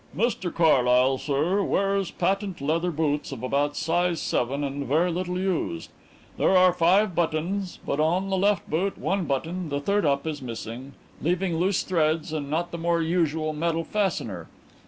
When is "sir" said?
1.19-1.61